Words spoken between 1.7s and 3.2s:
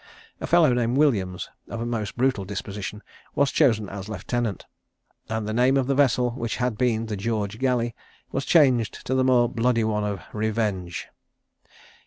a most brutal disposition,